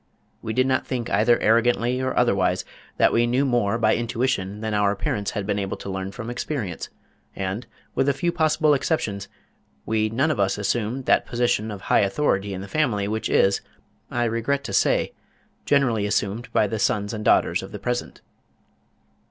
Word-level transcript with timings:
We 0.41 0.53
did 0.53 0.65
not 0.65 0.87
think 0.87 1.11
either 1.11 1.39
arrogantly 1.41 2.01
or 2.01 2.17
otherwise 2.17 2.65
that 2.97 3.13
we 3.13 3.27
knew 3.27 3.45
more 3.45 3.77
by 3.77 3.95
intuition 3.95 4.61
than 4.61 4.73
our 4.73 4.95
parents 4.95 5.29
had 5.37 5.45
been 5.45 5.59
able 5.59 5.77
to 5.77 5.91
learn 5.91 6.11
from 6.11 6.31
experience, 6.31 6.89
and, 7.35 7.67
with 7.93 8.09
a 8.09 8.13
few 8.15 8.31
possible 8.31 8.73
exceptions, 8.73 9.27
we 9.85 10.09
none 10.09 10.31
of 10.31 10.39
us 10.39 10.57
assumed 10.57 11.05
that 11.05 11.27
position 11.27 11.69
of 11.69 11.81
high 11.81 11.99
authority 11.99 12.51
in 12.51 12.61
the 12.61 12.67
family 12.67 13.07
which 13.07 13.29
is, 13.29 13.61
I 14.09 14.23
regret 14.23 14.63
to 14.63 14.73
say, 14.73 15.13
generally 15.67 16.07
assumed 16.07 16.51
by 16.51 16.65
the 16.65 16.79
sons 16.79 17.13
and 17.13 17.23
daughters 17.23 17.61
of 17.61 17.71
the 17.71 17.77
present. 17.77 18.21